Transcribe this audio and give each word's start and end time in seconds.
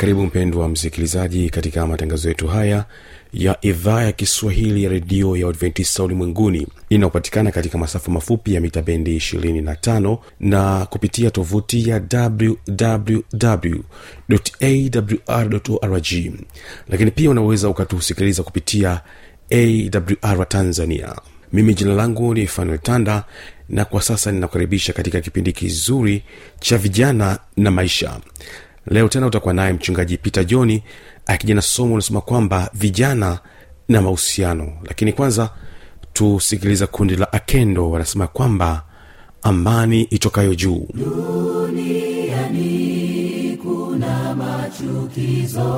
karibu 0.00 0.26
mpendwa 0.26 0.68
msikilizaji 0.68 1.50
katika 1.50 1.86
matangazo 1.86 2.28
yetu 2.28 2.48
haya 2.48 2.84
ya 3.32 3.58
idhaa 3.60 4.02
ya 4.02 4.12
kiswahili 4.12 4.84
ya 4.84 4.90
redio 4.90 5.36
ya 5.36 5.48
adventista 5.48 6.02
ulimwenguni 6.02 6.66
inayopatikana 6.88 7.50
katika 7.50 7.78
masafa 7.78 8.12
mafupi 8.12 8.54
ya 8.54 8.60
mita 8.60 8.82
bendi 8.82 9.16
25 9.16 10.18
na 10.40 10.86
kupitia 10.86 11.30
tovuti 11.30 11.88
ya 11.88 12.02
wwwawr 12.12 13.78
lakini 16.88 17.10
pia 17.10 17.30
unaweza 17.30 17.68
ukatusikiliza 17.68 18.42
kupitia 18.42 19.00
awr 19.50 20.48
tanzania. 20.48 21.14
Mimi 21.52 21.74
jina 21.74 21.94
langu 21.94 22.34
ni 22.34 22.46
fanuel 22.46 22.78
tanda 22.78 23.24
na 23.68 23.84
kwa 23.84 24.02
sasa 24.02 24.32
ninakukaribisha 24.32 24.92
katika 24.92 25.20
kipindi 25.20 25.52
kizuri 25.52 26.22
cha 26.60 26.78
vijana 26.78 27.38
na 27.56 27.70
maisha 27.70 28.20
leo 28.86 29.08
tena 29.08 29.26
utakuwa 29.26 29.54
naye 29.54 29.72
mchungaji 29.72 30.16
peter 30.18 30.44
johni 30.44 30.82
akija 31.26 31.54
na 31.54 31.62
somo 31.62 31.94
unasema 31.94 32.20
kwamba 32.20 32.70
vijana 32.74 33.38
na 33.88 34.02
mahusiano. 34.02 34.72
Lakini 34.84 35.12
kwanza 35.12 35.50
tusikiliza 36.12 36.86
kundi 36.86 37.16
la 37.16 37.32
akendo 37.32 37.90
wanasema 37.90 38.26
kwamba 38.26 38.82
amani 39.42 40.02
itokayo 40.02 40.54
juu. 40.54 40.86
Duniani 42.24 42.60
kuna 43.62 44.34
machukizo 44.34 45.68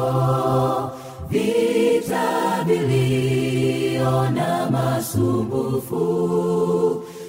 vita 1.30 2.64
vilio 2.66 4.30
na 4.30 4.70
masumbufu. 4.70 6.02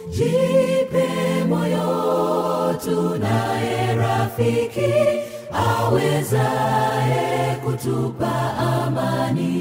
Jipe 0.09 1.07
moyo 1.49 2.75
tunaye 2.83 3.95
rafiki 3.95 4.93
awezaye 5.53 7.55
kutupa 7.65 8.57
amani. 8.57 9.53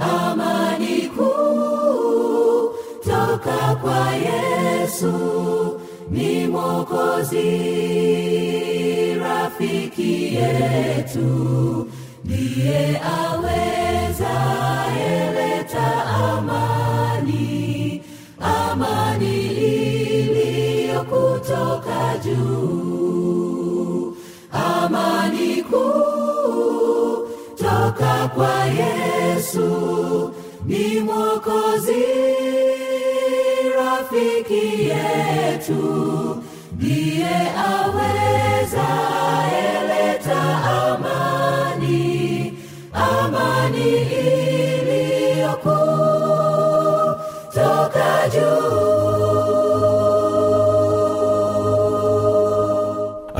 Amani 0.00 1.02
kuu 1.16 2.70
toka 3.04 3.74
kwa 3.82 4.10
yesu 4.14 5.12
ni 6.10 6.46
mwokozi 6.46 7.50
rafiki 9.14 10.34
yetu. 10.34 11.86
Ndiye 12.24 13.00
awezaye 13.24 15.10
leta 15.32 16.04
amani. 16.04 18.02
Amani 18.40 19.46
iliyo 19.46 21.04
kutoka 21.04 22.18
juu 22.24 22.85
amani 25.76 27.28
toka 27.56 28.30
kwa 28.34 28.64
yesu 28.64 30.32
ni 30.66 31.00
mwokozi 31.00 32.04
rafiki 33.76 34.88
yetu 34.88 36.36
ndiye 36.72 37.36
aweza 37.68 38.86
eleta 39.58 40.42
amani 40.64 41.35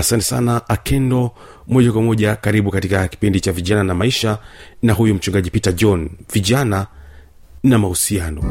asante 0.07 0.25
sana 0.25 0.63
akendo 0.69 1.31
moja 1.69 1.93
kwa 1.93 2.03
moja 2.03 2.37
karibu 2.37 2.71
katika 2.71 3.09
kipindi 3.09 3.41
cha 3.41 3.53
vijana 3.53 3.85
na 3.85 3.95
maisha 3.95 4.39
na 4.83 4.93
huyu 4.93 5.15
mchungaji 5.15 5.51
peter 5.51 5.73
john 5.75 6.11
vijana 6.33 6.87
na 7.63 7.79
mahusiano. 7.79 8.43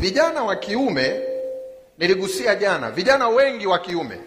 Vijana 0.00 0.42
wa 0.42 0.56
kiume 0.56 1.20
niligusia 1.98 2.54
jana 2.54 2.90
vijana 2.90 3.28
wengi 3.28 3.66
wa 3.66 3.78
kiume 3.78 4.18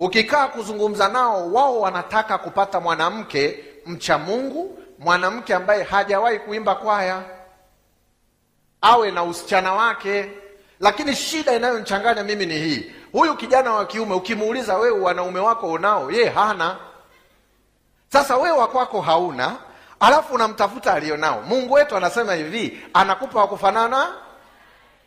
ukikaa 0.00 0.48
kuzungumza 0.48 1.08
nao 1.08 1.52
wao 1.52 1.80
wanataka 1.80 2.38
kupata 2.38 2.80
mwanamke 2.80 3.58
mcha 3.86 4.18
mungu 4.18 4.78
mwanamke 4.98 5.54
ambaye 5.54 5.82
hajawahi 5.82 6.38
kuimba 6.38 6.74
kwaya 6.74 7.22
awe 8.80 9.10
na 9.10 9.22
usichana 9.24 9.72
wake. 9.72 10.30
Lakini 10.80 11.16
shida 11.16 11.54
inayomchanganya 11.54 12.22
mimi 12.24 12.46
ni 12.46 12.54
hii. 12.58 12.92
Huyu 13.12 13.36
kijana 13.36 13.72
wa 13.72 13.86
kiume 13.86 14.14
ukimuuliza 14.14 14.76
wewe 14.78 15.00
wanaume 15.00 15.40
wako 15.40 15.66
unao 15.72 16.10
ye 16.10 16.28
hana. 16.28 16.76
Sasa 18.12 18.36
wewe 18.36 18.58
wakwako 18.58 19.00
hauna 19.00 19.56
alafu 20.00 20.34
unamtafuta 20.34 20.94
alionao. 20.94 21.42
Mungu 21.42 21.74
wetu 21.74 21.96
anasema 21.96 22.34
hivi 22.34 22.80
anakupa 22.94 23.38
wakufanana 23.40 24.14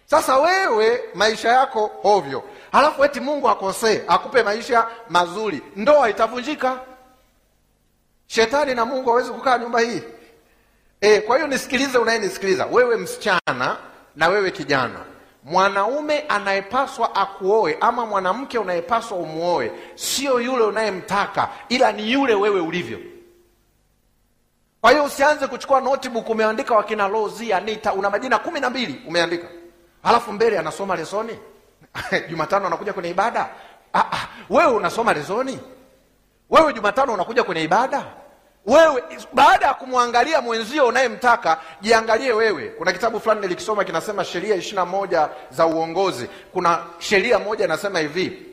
sasa 0.06 0.38
wewe 0.40 1.04
maisha 1.14 1.50
yako 1.50 1.92
ovyo. 2.04 2.44
Alafu 2.72 3.06
eti 3.06 3.20
mungu 3.20 3.50
akosee 3.50 4.02
akupe 4.08 4.44
maisha 4.44 4.88
mazuri. 5.10 5.62
Ndoa 5.76 6.10
itavunjika. 6.10 6.80
Shetani 8.28 8.76
na 8.76 8.86
mungu 8.86 9.10
hawezi 9.10 9.32
kukaa 9.32 9.58
nyumba 9.58 9.80
hii 9.80 10.04
e, 11.02 11.22
kwa 11.22 11.36
hiyo 11.36 11.48
nisikilize 11.48 11.98
unayenisikiliza. 11.98 12.66
Wewe 12.66 12.98
msichana 12.98 13.78
na 14.16 14.28
wewe 14.28 14.52
kijana 14.52 15.00
mwanaume 15.44 16.20
anayepaswa 16.20 17.16
akuoe 17.16 17.78
ama 17.82 18.06
mwanamke 18.06 18.58
unayepaswa 18.58 19.18
umuoe 19.18 19.72
sio 19.96 20.42
yule 20.42 20.64
unayemtaka 20.64 21.50
ila 21.70 21.92
ni 21.92 22.12
yule 22.12 22.34
wewe 22.36 22.62
ulivyo. 22.62 23.00
Kwa 24.82 24.92
hiyo 24.92 25.04
usianze 25.04 25.48
kuchukua 25.48 25.82
notebook 25.82 26.30
umeandika 26.30 26.76
wakina 26.76 27.08
lozi 27.08 27.54
anita 27.54 27.94
una 27.94 28.10
majina 28.10 28.40
kumi 28.40 28.60
na 28.60 28.70
mbili 28.70 29.02
umeandika. 29.08 29.48
Halafu 30.04 30.34
mbele 30.34 30.60
anasoma 30.60 30.96
lesoni? 30.96 31.40
Jumatano 32.30 32.68
anakuja 32.68 32.94
kwenye 32.94 33.10
ibada? 33.10 33.50
Ah, 33.94 34.00
ah, 34.12 34.28
wewe 34.50 34.72
unasoma 34.72 35.14
lesoni? 35.14 35.60
Wewe 36.50 36.74
jumatano 36.74 37.14
unakuja 37.14 37.44
kwenye 37.44 37.64
ibada 37.64 38.06
wewe 38.66 39.04
baada 39.34 39.66
ya 39.68 39.74
kumwangalia 39.74 40.42
mwenzio 40.42 40.88
unayemtaka 40.88 41.58
jiangalie 41.82 42.32
wewe. 42.34 42.68
Kuna 42.70 42.92
kitabu 42.92 43.20
fulani 43.20 43.42
nilikisoma 43.42 43.84
kinasema 43.84 44.26
sheria 44.26 44.56
ishirina 44.56 44.86
moja 44.86 45.30
za 45.50 45.66
uongozi. 45.66 46.28
Kuna 46.54 46.84
sheria 47.00 47.40
moja 47.40 47.66
inasema 47.66 48.00
hivi 48.00 48.46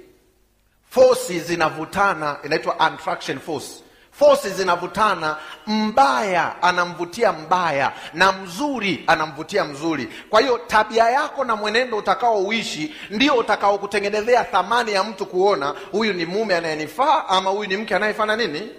fosi 0.90 1.40
zinavutana 1.40 2.36
inaitwa 2.44 2.80
attraction 2.80 3.38
force. 3.38 3.68
Fosi 4.10 4.50
zinavutana 4.50 5.36
mbaya 5.66 6.62
anamvutia 6.62 7.32
mbaya 7.32 7.92
na 8.14 8.32
mzuri 8.32 9.04
anamvutia 9.06 9.64
mzuri. 9.64 10.08
Kwa 10.30 10.40
hiyo 10.40 10.58
tabia 10.66 11.10
yako 11.10 11.44
na 11.44 11.56
mwenendo 11.56 11.96
utakaouishi 11.96 12.94
ndio 13.10 13.34
utakaokutengenezea 13.34 14.44
thamani 14.44 14.92
ya 14.92 15.04
mtu 15.04 15.26
kuona 15.26 15.74
huyu 15.92 16.12
ni 16.12 16.26
mume 16.26 16.56
anayenifaa 16.56 17.24
ama 17.28 17.50
huyu 17.50 17.68
ni 17.68 17.76
mke 17.76 17.94
anayefanya 17.96 18.36
nini 18.36 18.70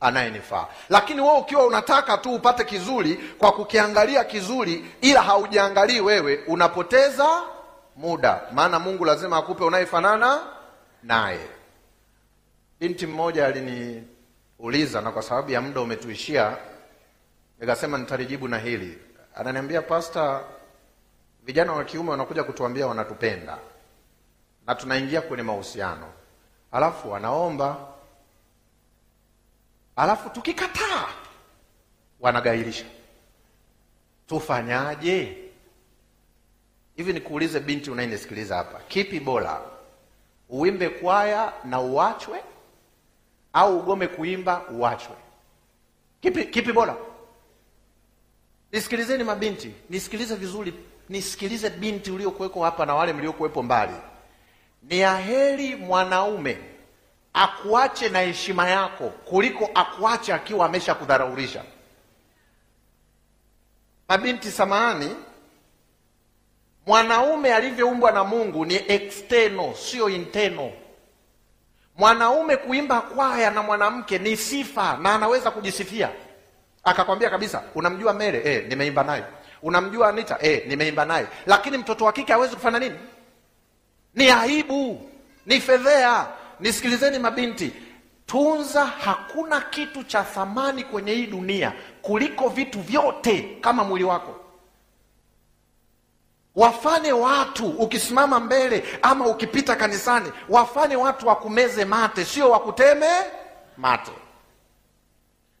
anayenifaa. 0.00 0.66
Lakini 0.88 1.20
wewe 1.20 1.38
ukiwa 1.38 1.66
unataka 1.66 2.18
tu 2.18 2.34
upate 2.34 2.64
kizuri 2.64 3.14
kwa 3.38 3.52
kukiangalia 3.52 4.24
kizuri 4.24 4.84
ila 5.00 5.22
haujiangalii 5.22 6.00
wewe 6.00 6.44
unapoteza 6.46 7.42
muda. 7.96 8.40
Maana 8.52 8.78
mungu 8.78 9.04
lazima 9.04 9.36
akupe 9.36 9.64
unayefanana 9.64 10.40
naye. 11.02 11.40
Binti 12.80 13.06
mmoja 13.06 13.46
aliniuliza 13.46 15.00
na 15.00 15.10
kwa 15.12 15.22
sababu 15.22 15.50
ya 15.50 15.60
muda 15.60 15.80
umetuishia 15.80 16.56
nikasema 17.60 17.98
nitalijibu 17.98 18.48
na 18.48 18.58
hili. 18.58 18.98
Ananiambia 19.34 19.82
pasta 19.82 20.40
vijana 21.42 21.72
wa 21.72 21.84
kiume 21.84 22.10
wanakuja 22.10 22.44
kutuambia 22.44 22.86
wanatupenda 22.86 23.58
na 24.66 24.74
tunaingia 24.74 25.20
kwenye 25.20 25.42
mahusiano. 25.42 26.06
Alafu 26.72 27.10
wanaomba 27.10 27.76
alafu 29.98 30.30
tukikataa 30.30 31.08
wanagairisha. 32.20 32.84
Tufanyaje? 34.26 35.36
Hivi 36.96 37.12
nikuulize 37.12 37.60
binti 37.60 37.90
unayenisikiliza 37.90 38.56
hapa 38.56 38.80
kipi 38.88 39.20
bora? 39.20 39.60
Uimbe 40.48 40.88
kwaya 40.88 41.52
na 41.64 41.80
uachwe 41.80 42.40
au 43.52 43.78
ugome 43.78 44.06
kuimba 44.06 44.68
uachwe 44.68 45.16
kipi, 46.20 46.44
kipi 46.44 46.72
bora? 46.72 46.96
Nisikilizeni 48.72 49.24
mabinti 49.24 49.72
nisikilize 49.90 50.34
vizuri 50.34 50.74
nisikilize 51.08 51.70
binti 51.70 52.10
uliokuweko 52.10 52.64
hapa 52.64 52.86
na 52.86 52.94
wale 52.94 53.12
mliokuwepo 53.12 53.62
mbali. 53.62 53.94
Ni 54.82 55.02
aheri 55.02 55.76
mwanaume 55.76 56.58
akuache 57.32 58.08
na 58.08 58.20
heshima 58.20 58.68
yako 58.68 59.08
kuliko 59.08 59.70
akuache 59.74 60.32
akiwa 60.34 60.66
amesha 60.66 60.94
kudharaulisha 60.94 61.64
mabinti 64.08 64.50
samahani 64.50 65.16
mwanaume 66.86 67.54
alivyoumbwa 67.54 68.12
na 68.12 68.24
mungu 68.24 68.64
ni 68.64 68.74
external 68.74 69.74
sio 69.74 70.08
internal. 70.08 70.72
Mwanaume 71.96 72.56
kuimba 72.56 73.00
kwaya 73.00 73.50
na 73.50 73.62
mwanamke 73.62 74.18
ni 74.18 74.36
sifa 74.36 74.96
na 74.96 75.14
anaweza 75.14 75.50
kujisifia. 75.50 76.10
Akakwambia 76.84 77.30
kabisa 77.30 77.62
unamjua 77.74 78.12
mere 78.12 78.42
eh, 78.44 78.64
nimeimba 78.68 79.04
naye. 79.04 79.24
Unamjua 79.62 80.08
anita? 80.08 80.38
Eh, 80.40 80.62
nimeimba 80.66 81.04
naye. 81.04 81.26
Lakini 81.46 81.78
mtoto 81.78 82.04
wa 82.04 82.12
kike 82.12 82.32
hawezi 82.32 82.54
kufanya 82.54 82.78
nini? 82.78 82.98
Ni 84.14 84.30
aibu 84.30 85.10
ni 85.46 85.60
fedhea 85.60 86.26
nisikilizeni 86.60 87.18
mabinti 87.18 87.72
tunza 88.26 88.86
hakuna 88.86 89.60
kitu 89.60 90.04
cha 90.04 90.22
thamani 90.22 90.84
kwenye 90.84 91.12
hii 91.12 91.26
dunia 91.26 91.72
kuliko 92.02 92.48
vitu 92.48 92.80
vyote 92.80 93.58
kama 93.60 93.84
mwili 93.84 94.04
wako. 94.04 94.34
Wafanye 96.56 97.12
watu 97.12 97.66
ukisimama 97.68 98.40
mbele 98.40 98.84
ama 99.02 99.26
ukipita 99.26 99.76
kanisani 99.76 100.32
wafanye 100.48 100.96
watu 100.96 101.28
wakumeze 101.28 101.84
mate 101.84 102.24
sio 102.24 102.50
wakuteme 102.50 103.08
mate. 103.76 104.12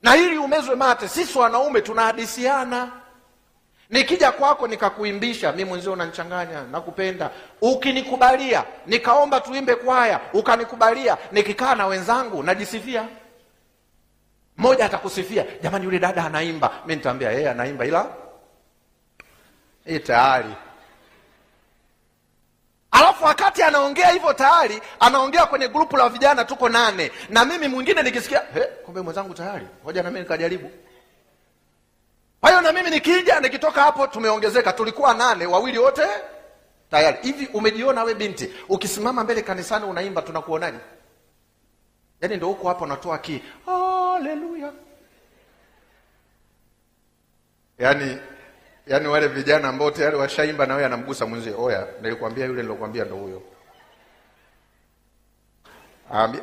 Na 0.02 0.16
ili 0.16 0.38
umezwe 0.38 0.74
mate 0.74 1.08
sisi 1.08 1.38
wanaume 1.38 1.80
tunahadisiana 1.80 2.92
nikija 3.90 4.32
kwako 4.32 4.66
nikakuimbisha 4.68 5.52
mi 5.52 5.64
mwenzio 5.64 5.92
unanichanganya 5.92 6.62
nakupenda. 6.62 7.30
Ukinikubalia 7.60 8.64
nikaomba 8.86 9.40
tuimbe 9.40 9.74
kwaya 9.74 10.20
ukanikubalia 10.32 11.16
nikikaa 11.32 11.74
na 11.74 11.86
wenzangu 11.86 12.42
najisifia. 12.42 13.08
Mmoja 14.56 14.84
atakusifia 14.86 15.44
jamani 15.62 15.84
yule 15.84 15.98
dada 15.98 16.24
anaimba. 16.24 16.72
Mi 16.86 16.96
nitaambia 16.96 17.30
yeye 17.32 17.50
anaimba 17.50 17.84
ila 17.86 18.06
hii 19.84 19.98
tayari. 19.98 20.54
Alafu 22.90 23.24
wakati 23.24 23.62
anaongea 23.62 24.08
hivyo 24.10 24.32
tayari 24.32 24.80
anaongea 25.00 25.46
kwenye 25.46 25.68
grupu 25.68 25.96
la 25.96 26.08
vijana 26.08 26.44
tuko 26.44 26.68
nane. 26.68 27.12
Na 27.28 27.44
mimi 27.44 27.68
mwingine 27.68 28.02
nikisikia 28.02 28.42
"He, 28.54 28.60
kumbe 28.60 29.00
mwenzangu 29.00 29.34
tayari. 29.34 29.66
Hoja 29.84 30.02
na 30.02 30.10
nikajaribu 30.10 30.70
kwa 32.40 32.50
hiyo 32.50 32.62
na 32.62 32.72
mimi 32.72 32.90
nikija 32.90 33.40
nikitoka 33.40 33.82
hapo 33.82 34.06
tumeongezeka. 34.06 34.72
Tulikuwa 34.72 35.14
nane 35.14 35.46
wawili 35.46 35.78
wote 35.78 36.02
tayari. 36.90 37.18
Hivi 37.22 37.46
umejiona 37.54 38.04
we 38.04 38.14
binti? 38.14 38.54
Ukisimama 38.68 39.24
mbele 39.24 39.42
kanisani 39.42 39.84
unaimba 39.84 40.22
tunakuonaje? 40.22 40.78
Yaani 42.20 42.36
ndo 42.36 42.46
huko 42.46 42.68
hapo 42.68 42.86
natoa 42.86 43.18
kii 43.18 43.42
haleluya 43.66 44.72
yaani 47.78 48.18
yaani 48.86 49.08
wale 49.08 49.28
vijana 49.28 49.68
ambao 49.68 49.90
tayari 49.90 50.16
washaimba 50.16 50.66
na 50.66 50.74
wewe 50.74 50.86
anamgusa 50.86 51.26
mwenzie 51.26 51.54
oya 51.58 51.86
nilikwambia 52.02 52.46
yule 52.46 52.62
nilokwambia 52.62 53.04
ndo 53.04 53.16
huyo. 53.16 53.42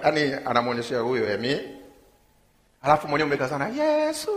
Yaani 0.03 0.33
anamwonyeshea 0.45 0.99
huyo 0.99 1.29
emi. 1.33 1.79
Alafu 2.81 3.07
mwenyewe 3.07 3.27
umekazana 3.27 3.67
yesu 3.67 4.31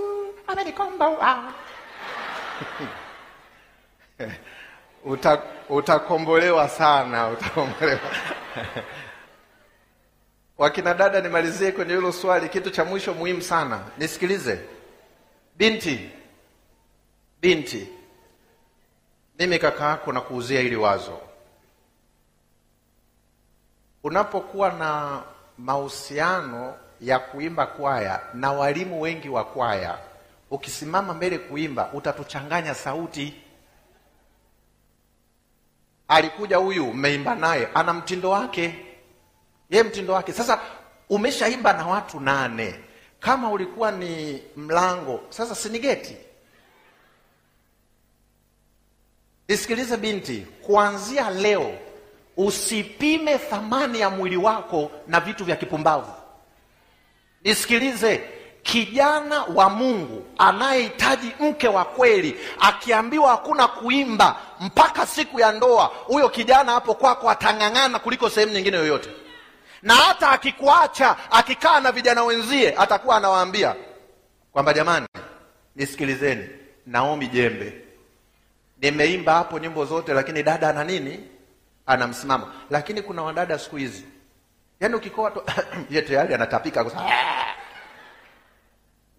Uta, 5.04 5.42
utakombolewa 5.68 6.68
sana 6.68 7.28
utakombolewa. 7.28 7.98
Wakina 10.58 10.94
dada 10.94 11.20
nimalizie 11.20 11.72
kwenye 11.72 11.94
hilo 11.94 12.12
swali. 12.12 12.48
Kitu 12.48 12.70
cha 12.70 12.84
mwisho 12.84 13.14
muhimu 13.14 13.42
sana 13.42 13.80
nisikilize. 13.98 14.60
Binti 15.56 16.10
binti 17.40 17.88
mimi 19.38 19.58
kaka 19.58 19.84
yako 19.84 20.12
na 20.12 20.20
kuuzia 20.20 20.60
hili 20.60 20.76
wazo. 20.76 21.18
Unapokuwa 24.04 24.72
na 24.72 25.22
mahusiano 25.58 26.74
ya 27.00 27.18
kuimba 27.18 27.66
kwaya 27.66 28.20
na 28.34 28.52
walimu 28.52 29.00
wengi 29.00 29.28
wa 29.28 29.44
kwaya 29.44 29.98
ukisimama 30.50 31.14
mbele 31.14 31.38
kuimba 31.38 31.92
utatuchanganya 31.92 32.74
sauti. 32.74 33.34
Alikuja 36.08 36.56
huyu 36.56 36.94
mmeimba 36.94 37.34
naye 37.34 37.68
ana 37.74 37.92
mtindo 37.94 38.30
wake. 38.30 38.74
Ye 39.70 39.82
mtindo 39.82 40.12
wake. 40.12 40.32
Sasa 40.32 40.60
umeshaimba 41.08 41.72
na 41.72 41.86
watu 41.86 42.20
nane. 42.20 42.80
Kama 43.20 43.50
ulikuwa 43.50 43.90
ni 43.90 44.42
mlango 44.56 45.20
sasa 45.28 45.54
sinigeti 45.54 46.16
nisikilize 49.48 49.96
binti 49.96 50.46
kuanzia 50.62 51.30
leo 51.30 51.78
usipime 52.36 53.38
thamani 53.38 54.00
ya 54.00 54.10
mwili 54.10 54.36
wako 54.36 54.90
na 55.06 55.20
vitu 55.20 55.44
vya 55.44 55.56
kipumbavu. 55.56 56.12
Nisikilize 57.44 58.22
kijana 58.62 59.42
wa 59.42 59.70
mungu 59.70 60.26
anayehitaji 60.38 61.32
mke 61.40 61.68
wa 61.68 61.84
kweli 61.84 62.36
akiambiwa 62.60 63.30
hakuna 63.30 63.68
kuimba 63.68 64.36
mpaka 64.60 65.06
siku 65.06 65.40
ya 65.40 65.52
ndoa 65.52 65.84
huyo 65.84 66.28
kijana 66.28 66.72
hapo 66.72 66.94
kwako 66.94 67.30
atang'ang'ana 67.30 67.98
kuliko 67.98 68.30
sehemu 68.30 68.52
nyingine 68.52 68.76
yoyote. 68.76 69.10
Na 69.82 69.94
hata 69.94 70.30
akikuacha 70.30 71.16
akikaa 71.30 71.80
na 71.80 71.92
vijana 71.92 72.24
wenzie 72.24 72.74
atakuwa 72.76 73.16
anawaambia 73.16 73.74
kwamba 74.52 74.72
jamani 74.72 75.06
nisikilizeni 75.76 76.48
naomi 76.86 77.26
jembe. 77.26 77.72
Nimeimba 78.80 79.32
hapo 79.34 79.58
nyimbo 79.58 79.84
zote 79.84 80.12
lakini 80.14 80.42
dada 80.42 80.68
ana 80.68 80.84
nini? 80.84 81.28
Ana 81.86 82.06
msimamo. 82.06 82.52
Lakini 82.70 83.02
kuna 83.02 83.22
wadada 83.22 83.58
siku 83.58 83.76
hizi. 83.76 84.04
Yaani 84.80 84.94
ukikoa 84.94 85.30
tu 85.30 85.42
ye 85.90 86.02
tayari 86.02 86.34
anatapika 86.34 86.84
kwa 86.84 86.92
sababu, 86.92 87.10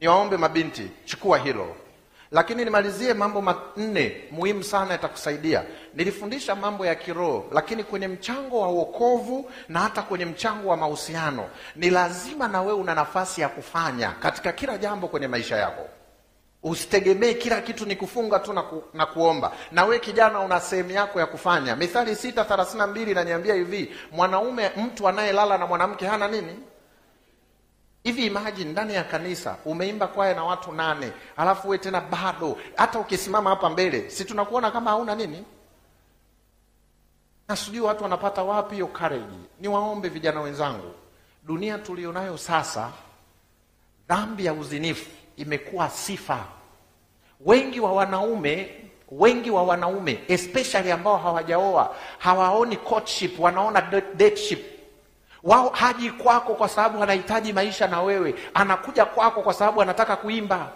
niwaombe 0.02 0.38
mabinti 0.38 0.92
chukua 1.06 1.38
hilo. 1.38 1.76
Lakini 2.32 2.66
nimalizie 2.66 3.14
mambo 3.14 3.42
manne 3.42 4.22
muhimu 4.32 4.64
sana 4.64 4.92
yatakusaidia. 4.92 5.64
Nilifundisha 5.94 6.56
mambo 6.56 6.86
ya 6.86 6.96
kiroho 6.96 7.46
lakini 7.52 7.84
kwenye 7.84 8.08
mchango 8.08 8.60
wa 8.62 8.68
wokovu 8.68 9.52
na 9.70 9.80
hata 9.80 10.02
kwenye 10.02 10.26
mchango 10.26 10.68
wa 10.70 10.78
mahusiano 10.78 11.50
ni 11.76 11.90
lazima 11.90 12.48
na 12.48 12.62
wewe 12.62 12.74
una 12.74 12.96
nafasi 12.96 13.42
ya 13.42 13.50
kufanya 13.50 14.12
katika 14.12 14.52
kila 14.52 14.78
jambo 14.78 15.08
kwenye 15.08 15.28
maisha 15.28 15.58
yako. 15.58 15.88
Usitegemee 16.64 17.34
kila 17.34 17.62
kitu 17.62 17.86
ni 17.86 17.96
kufunga 17.96 18.40
tu 18.40 18.54
na, 18.54 18.62
ku, 18.62 18.84
na 18.94 19.06
kuomba. 19.06 19.52
Na 19.72 19.86
we 19.86 20.00
kijana 20.00 20.40
una 20.40 20.60
sehemu 20.60 20.92
yako 20.92 21.20
ya 21.20 21.26
kufanya. 21.26 21.76
Mithali 21.76 22.16
sita 22.16 22.46
thelathini 22.46 22.78
na 22.80 22.88
mbili 22.88 23.12
inaniambia 23.12 23.54
hivi 23.56 23.96
mwanaume 24.12 24.72
mtu 24.78 25.08
anayelala 25.08 25.58
na 25.58 25.68
mwanamke 25.68 26.06
hana 26.08 26.28
nini 26.28 26.56
hivi 28.04 28.26
imagine 28.26 28.72
ndani 28.72 28.94
ya 28.94 29.04
kanisa 29.04 29.58
umeimba 29.66 30.08
kwaya 30.08 30.36
na 30.36 30.44
watu 30.44 30.72
nane 30.72 31.12
alafu 31.38 31.70
we 31.70 31.78
tena 31.78 32.02
bado 32.02 32.58
hata 32.76 33.00
ukisimama 33.00 33.50
hapa 33.50 33.70
mbele 33.70 34.10
si 34.10 34.26
tunakuona 34.26 34.72
kama 34.72 34.92
hauna 34.92 35.16
nini? 35.16 35.46
Na 37.48 37.56
sijui 37.56 37.80
watu 37.82 38.04
wanapata 38.04 38.44
wapi 38.44 38.76
hiyo 38.76 38.88
courage. 38.88 39.36
Niwaombe 39.60 40.10
vijana 40.10 40.42
wenzangu 40.42 40.92
dunia 41.44 41.78
tulionayo 41.78 42.38
sasa 42.38 42.92
dhambi 44.08 44.46
ya 44.46 44.54
uzinifu 44.54 45.10
imekuwa 45.38 45.90
sifa. 45.90 46.46
Wengi 47.46 47.80
wa 47.80 47.94
wanaume 47.94 48.76
wengi 49.12 49.52
wa 49.52 49.64
wanaume 49.64 50.24
especially 50.28 50.92
ambao 50.92 51.18
hawajaoa 51.18 51.96
hawaoni 52.18 52.78
courtship 52.78 53.40
wanaona 53.40 53.80
date- 53.82 54.14
dateship 54.16 54.79
wao 55.44 55.70
haji 55.70 56.12
kwako 56.12 56.54
kwa 56.54 56.70
sababu 56.70 57.04
anahitaji 57.04 57.54
maisha 57.54 57.88
na 57.88 58.02
wewe. 58.02 58.36
Anakuja 58.54 59.06
kwako 59.06 59.42
kwa 59.42 59.54
sababu 59.54 59.82
anataka 59.82 60.16
kuimba. 60.16 60.68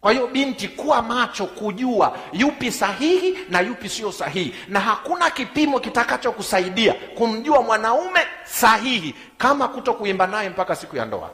Kwa 0.00 0.12
hiyo 0.12 0.26
binti 0.26 0.68
kuwa 0.68 1.02
macho 1.02 1.46
kujua 1.46 2.18
yupi 2.32 2.72
sahihi 2.72 3.38
na 3.50 3.60
yupi 3.60 3.88
sio 3.88 4.12
sahihi. 4.12 4.54
Na 4.68 4.80
hakuna 4.80 5.30
kipimo 5.30 5.80
kitakachokusaidia 5.80 6.94
kumjua 7.14 7.62
mwanaume 7.62 8.20
sahihi 8.44 9.14
kama 9.38 9.68
kuto 9.68 9.94
kuimba 9.94 10.26
naye 10.26 10.48
mpaka 10.48 10.76
siku 10.76 10.96
ya 10.96 11.04
ndoa. 11.04 11.30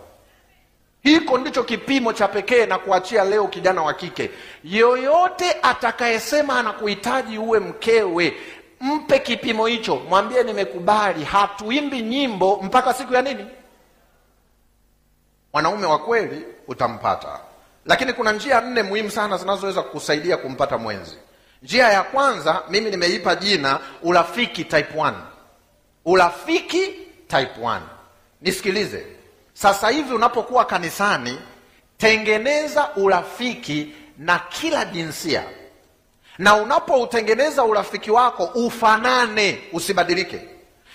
Hiko 1.03 1.39
ndicho 1.39 1.63
kipimo 1.65 2.13
cha 2.13 2.29
pekee 2.29 2.67
na 2.67 2.79
kuachia 2.79 3.25
leo 3.25 3.49
kijana 3.49 3.83
wa 3.83 3.95
kike. 3.95 4.31
Yoyote 4.65 5.57
atakayesema 5.63 6.59
anakuhitaji 6.59 7.39
uwe 7.39 7.61
mkewe 7.61 8.37
mpe 8.81 9.19
kipimo 9.19 9.67
hicho 9.67 9.97
mwambie 9.97 10.43
nimekubali 10.43 11.25
hatuimbi 11.25 12.03
nyimbo 12.03 12.61
mpaka 12.63 12.95
siku 12.95 13.15
ya 13.15 13.23
nini? 13.23 13.47
Mwanaume 15.53 15.87
wa 15.87 15.99
kweli 15.99 16.45
utampata. 16.69 17.41
Lakini 17.87 18.13
kuna 18.13 18.33
njia 18.33 18.61
nne 18.61 18.83
muhimu 18.83 19.11
sana 19.11 19.37
zinazoweza 19.39 19.83
kukusaidia 19.83 20.37
kumpata 20.37 20.79
mwenzi. 20.79 21.17
Njia 21.63 21.89
ya 21.89 22.03
kwanza 22.03 22.63
mimi 22.69 22.91
nimeipa 22.91 23.35
jina 23.37 23.81
urafiki 24.03 24.65
type 24.65 24.99
1 24.99 25.15
urafiki 26.05 26.87
type 27.29 27.61
1 27.63 27.81
nisikilize. 28.41 29.07
Sasa 29.53 29.89
hivi 29.89 30.15
unapokuwa 30.15 30.65
kanisani 30.65 31.39
tengeneza 31.99 32.91
urafiki 32.97 33.95
na 34.19 34.39
kila 34.39 34.85
jinsia 34.85 35.45
na 36.41 36.55
unapoutengeneza 36.57 37.65
urafiki 37.65 38.11
wako 38.11 38.45
ufanane 38.45 39.59
usibadilike. 39.73 40.41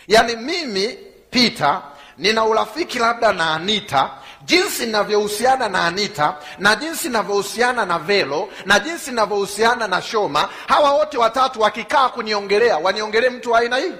Yaani 0.07 0.35
mimi 0.35 0.97
peter 1.29 1.81
nina 2.17 2.45
urafiki 2.45 2.99
labda 2.99 3.33
na 3.33 3.53
anita 3.53 4.09
jinsi 4.45 4.85
ninavyohusiana 4.85 5.69
na 5.69 5.85
anita 5.85 6.37
na 6.59 6.75
jinsi 6.75 7.07
ninavyohusiana 7.07 7.85
na 7.85 7.99
velo 7.99 8.49
na 8.65 8.79
jinsi 8.79 9.09
ninavyohusiana 9.09 9.87
na 9.87 10.01
shoma 10.01 10.49
hawa 10.67 10.91
wote 10.91 11.17
watatu 11.17 11.61
wakikaa 11.61 12.09
kuniongelea 12.09 12.77
waniongelee 12.77 13.29
mtu 13.29 13.51
wa 13.51 13.59
aina 13.59 13.77
hii 13.77 13.91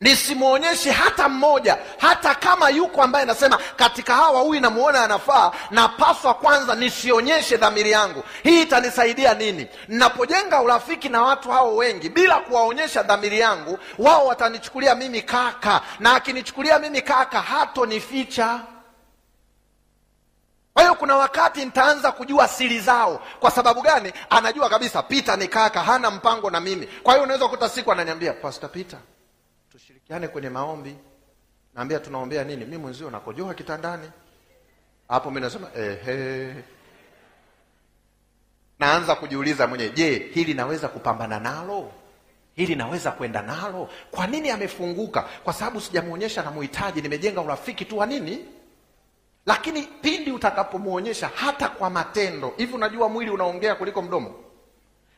nisimwonyeshe 0.00 0.90
hata 0.90 1.28
mmoja 1.28 1.78
hata 1.98 2.34
kama 2.34 2.70
yuko 2.70 3.02
ambaye 3.02 3.24
nasema 3.26 3.58
katika 3.76 4.14
hawa 4.14 4.40
huyu 4.40 4.60
namuona 4.60 5.04
anafaa 5.04 5.52
napaswa 5.70 6.34
kwanza 6.34 6.74
nisionyeshe 6.74 7.56
dhamiri 7.56 7.90
yangu. 7.90 8.22
Hii 8.42 8.62
itanisaidia 8.62 9.34
nini? 9.34 9.66
Ninapojenga 9.88 10.62
urafiki 10.62 11.08
na 11.08 11.22
watu 11.22 11.50
hao 11.50 11.76
wengi 11.76 12.08
bila 12.08 12.36
kuwaonyesha 12.40 13.02
dhamiri 13.02 13.38
yangu 13.40 13.78
wao 13.98 14.26
watanichukulia 14.26 14.94
mimi 14.94 15.22
kaka. 15.22 15.80
Na 16.00 16.14
akinichukulia 16.14 16.78
mimi 16.78 17.02
kaka 17.02 17.40
hatonificha. 17.40 18.60
Kwa 20.74 20.82
hiyo 20.82 20.94
kuna 20.94 21.16
wakati 21.16 21.64
nitaanza 21.64 22.12
kujua 22.12 22.48
siri 22.48 22.80
zao. 22.80 23.20
Kwa 23.40 23.50
sababu 23.50 23.82
gani? 23.82 24.12
Anajua 24.30 24.68
kabisa 24.68 25.02
pita 25.02 25.36
ni 25.36 25.48
kaka 25.48 25.80
hana 25.82 26.10
mpango 26.10 26.50
na 26.50 26.60
mimi. 26.60 26.86
Kwa 26.86 27.12
hiyo 27.14 27.24
unaweza 27.24 27.44
kukuta 27.44 27.68
siku 27.68 27.92
ananiambia 27.92 28.32
pastor 28.32 28.70
peter 28.70 28.98
tushirikiane 30.08 30.28
kwenye 30.28 30.50
maombi 30.50 30.96
naambia 31.74 32.00
tunaombea 32.00 32.44
nini? 32.44 32.64
Mi 32.64 32.76
mwenzio 32.76 33.10
nakojoa 33.10 33.54
kitandani. 33.54 34.10
Hapo 35.08 35.30
mi 35.30 35.40
nasema 35.40 35.68
ehe. 35.76 36.54
Naanza 38.78 39.14
kujiuliza 39.14 39.66
mwenyewe 39.66 39.90
je 39.90 40.18
hili 40.34 40.54
naweza 40.54 40.88
kupambana 40.88 41.40
nalo? 41.40 41.92
Hili 42.54 42.74
naweza 42.74 43.10
kwenda 43.10 43.42
nalo? 43.42 43.88
Kwa 44.10 44.26
nini 44.26 44.50
amefunguka? 44.50 45.22
Kwa 45.44 45.52
sababu 45.52 45.80
sijamwonyesha 45.80 46.42
na 46.42 46.50
muhitaji 46.50 47.00
nimejenga 47.02 47.40
urafiki 47.40 47.84
tu 47.84 47.98
wa 47.98 48.06
nini? 48.06 48.44
Lakini 49.46 49.82
pindi 49.82 50.30
utakapomwonyesha 50.32 51.30
hata 51.34 51.68
kwa 51.68 51.90
matendo 51.90 52.52
hivi 52.56 52.74
unajua 52.74 53.08
mwili 53.08 53.30
unaongea 53.30 53.74
kuliko 53.74 54.02
mdomo 54.02 54.34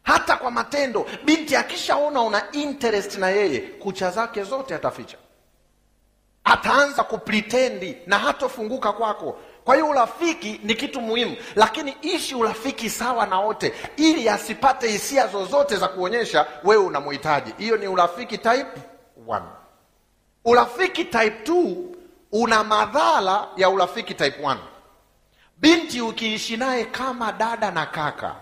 hata 0.03 0.37
kwa 0.37 0.51
matendo 0.51 1.07
binti 1.25 1.57
akishaona 1.57 2.21
una 2.23 2.51
interest 2.53 3.17
na 3.19 3.31
yeye 3.31 3.61
kucha 3.61 4.11
zake 4.11 4.43
zote 4.43 4.75
ataficha. 4.75 5.17
Ataanza 6.45 7.05
kupritendi 7.05 7.97
na 8.07 8.19
hatofunguka 8.19 8.93
kwako. 8.93 9.39
Kwa 9.65 9.75
hiyo 9.75 9.89
urafiki 9.89 10.61
ni 10.65 10.75
kitu 10.75 11.01
muhimu 11.01 11.37
lakini 11.57 11.97
ishi 12.03 12.35
urafiki 12.35 12.91
sawa 12.91 13.27
na 13.27 13.41
wote 13.41 13.75
ili 13.97 14.29
asipate 14.29 14.89
hisia 14.89 15.27
zozote 15.27 15.77
za 15.77 15.89
kuonyesha 15.89 16.47
wewe 16.65 16.85
unamhitaji 16.85 17.55
hiyo 17.59 17.77
ni 17.77 17.89
urafiki 17.89 18.39
type 18.39 18.81
1 19.27 19.43
urafiki 20.45 21.05
type 21.05 21.53
2 21.53 21.77
una 22.33 22.65
madhara 22.65 23.49
ya 23.57 23.71
urafiki 23.71 24.15
type 24.15 24.43
1 24.43 24.57
binti 25.57 26.01
ukiishi 26.01 26.57
naye 26.57 26.85
kama 26.85 27.33
dada 27.33 27.71
na 27.71 27.87
kaka 27.87 28.37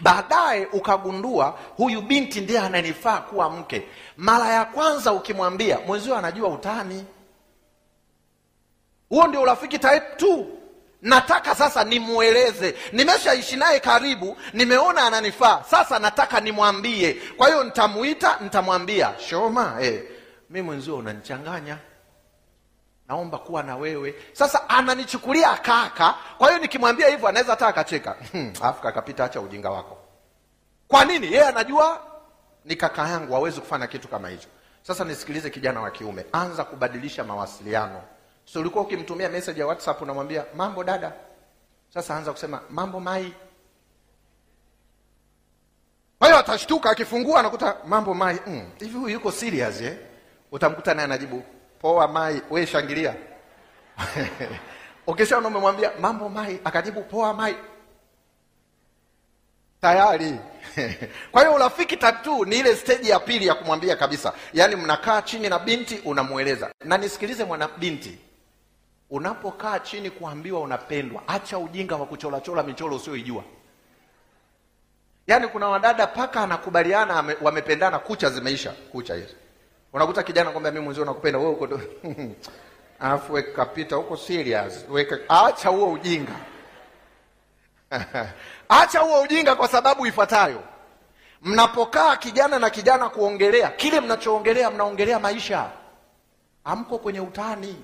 baadaye 0.00 0.66
ukagundua 0.72 1.58
huyu 1.76 2.00
binti 2.02 2.40
ndiye 2.40 2.58
ananifaa 2.60 3.18
kuwa 3.18 3.50
mke. 3.50 3.88
Mara 4.16 4.48
ya 4.48 4.64
kwanza 4.64 5.12
ukimwambia 5.12 5.78
mwenzio 5.86 6.16
anajua 6.16 6.48
utani. 6.48 7.04
Huo 9.08 9.26
ndio 9.26 9.42
urafiki 9.42 9.78
type 9.78 10.02
tu 10.16 10.46
nataka 11.02 11.54
sasa 11.54 11.84
nimweleze. 11.84 12.74
Nimeshaishi 12.92 13.56
naye 13.56 13.80
karibu 13.80 14.36
nimeona 14.52 15.02
ananifaa. 15.06 15.62
Sasa 15.70 15.98
nataka 15.98 16.40
nimwambie. 16.40 17.12
Kwa 17.36 17.46
hiyo 17.48 17.64
nitamuita 17.64 18.38
nitamwambia 18.40 19.14
shoma 19.28 19.76
eh, 19.80 20.02
mi 20.50 20.62
mwenzio 20.62 20.96
unanichanganya 20.96 21.78
naomba 23.08 23.38
kuwa 23.38 23.62
na 23.62 23.76
wewe. 23.76 24.14
Sasa 24.32 24.68
ananichukulia 24.68 25.56
kaka 25.56 26.14
kwa 26.38 26.48
hiyo 26.48 26.60
nikimwambia 26.60 27.08
hivyo 27.08 27.28
anaweza 27.28 27.52
hata 27.52 27.66
akacheka. 27.68 28.16
"Hmm, 28.32 28.52
alafu 28.62 28.82
kakapita 28.82 29.24
acha 29.24 29.40
ujinga 29.40 29.70
wako. 29.70 29.98
Kwa 30.88 31.04
nini? 31.04 31.26
Yeye 31.26 31.44
anajua 31.44 32.00
ni 32.64 32.76
kaka 32.76 33.08
yangu 33.08 33.32
hawezi 33.32 33.60
kufanya 33.60 33.86
kitu 33.86 34.08
kama 34.08 34.28
hicho. 34.28 34.48
Sasa 34.82 35.04
nisikilize 35.04 35.50
kijana 35.50 35.80
wa 35.80 35.90
kiume. 35.90 36.26
Anza 36.32 36.64
kubadilisha 36.64 37.24
mawasiliano. 37.24 38.02
So 38.44 38.60
ulikuwa 38.60 38.84
ukimtumia 38.84 39.28
message 39.28 39.60
ya 39.60 39.66
whatsapp 39.66 40.02
unamwambia 40.02 40.44
mambo 40.56 40.84
dada. 40.84 41.12
Sasa 41.94 42.16
anza 42.16 42.32
kusema 42.32 42.60
mambo 42.70 43.00
mai. 43.00 43.34
Kwa 46.18 46.28
hiyo 46.28 46.38
atashtuka 46.40 46.90
akifungua 46.90 47.40
anakuta 47.40 47.76
mambo 47.86 48.14
mai. 48.14 48.38
"Mm, 48.46 48.70
huyu 48.92 49.08
yuko 49.08 49.32
serious 49.32 49.80
eh? 49.80 49.96
utamkuta 50.52 50.94
naye 50.94 51.04
anajibu 51.04 51.42
poa 51.84 52.08
mai 52.08 52.40
we 52.50 52.66
shangilia. 52.66 53.14
Ukishaona 55.06 55.48
umemwambia 55.48 55.90
mambo 56.00 56.28
mai 56.28 56.60
akajibu 56.64 57.02
poa 57.02 57.34
mai. 57.34 57.56
Tayari. 59.80 60.34
Kwa 61.32 61.42
hiyo 61.42 61.54
urafiki 61.54 61.96
tatu 61.96 62.44
ni 62.44 62.56
ile 62.58 62.76
steji 62.76 63.10
ya 63.10 63.20
pili 63.20 63.46
ya 63.46 63.54
kumwambia 63.54 63.96
kabisa. 63.96 64.32
Yaani 64.52 64.76
mnakaa 64.76 65.22
chini 65.22 65.48
na 65.48 65.58
binti 65.58 65.98
unamweleza 66.04 66.70
na 66.84 66.98
nisikilize 66.98 67.44
mwana 67.44 67.68
binti. 67.78 68.18
Unapokaa 69.10 69.78
chini 69.78 70.10
kuambiwa 70.10 70.60
unapendwa 70.60 71.22
acha 71.28 71.58
ujinga 71.58 71.96
wa 71.96 72.06
kucholachola 72.06 72.62
michoro 72.62 72.96
usioijua. 72.96 73.44
Yaani 75.26 75.48
kuna 75.48 75.68
wadada 75.68 76.06
paka 76.06 76.40
anakubaliana 76.42 77.36
wamependana 77.42 77.98
kucha 77.98 78.30
zimeisha. 78.30 78.70
Kucha 78.70 79.14
hizi 79.14 79.34
unakuta 79.94 80.22
kijana 80.22 80.50
kwamba 80.50 80.70
mimi 80.70 80.84
mwenzio 80.84 81.04
nakupenda 81.04 81.38
wewe 81.38 81.50
uko 81.50 81.68
alafu 83.00 83.32
weka 83.32 83.66
pita 83.66 83.96
huko 83.96 84.16
serious 84.16 84.84
weka 84.90 85.18
acha 85.28 85.68
huo 85.68 85.92
ujinga. 85.92 86.32
Acha 88.68 88.98
huo 89.00 89.22
ujinga 89.22 89.54
kwa 89.54 89.68
sababu 89.68 90.06
ifuatayo. 90.06 90.62
Mnapokaa 91.42 92.16
kijana 92.16 92.58
na 92.58 92.70
kijana 92.70 93.08
kuongelea 93.08 93.68
kile 93.68 94.00
mnachoongelea 94.00 94.70
mnaongelea 94.70 95.18
maisha. 95.18 95.70
Amko 96.64 96.98
kwenye 96.98 97.20
utani. 97.20 97.76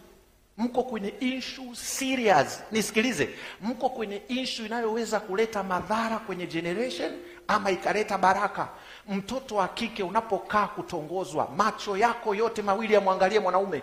Mko 0.59 0.83
kwenye 0.83 1.15
issue 1.21 1.75
serious. 1.75 2.63
Nisikilize. 2.73 3.29
Mko 3.61 3.89
kwenye 3.89 4.23
issue 4.29 4.67
inayoweza 4.67 5.21
kuleta 5.21 5.63
madhara 5.63 6.19
kwenye 6.19 6.47
generation 6.47 7.13
ama 7.49 7.71
ikaleta 7.71 8.19
baraka 8.19 8.69
mtoto 9.11 9.57
wa 9.57 9.69
kike 9.69 10.03
unapokaa 10.03 10.67
kutongozwa 10.67 11.49
macho 11.57 11.97
yako 11.97 12.35
yote 12.35 12.63
mawili 12.63 12.95
yamwangalie 12.95 13.41
mwanaume. 13.41 13.83